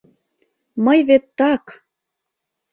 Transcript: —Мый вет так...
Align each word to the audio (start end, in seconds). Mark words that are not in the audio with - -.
—Мый 0.85 0.99
вет 1.07 1.25
так... 1.37 1.63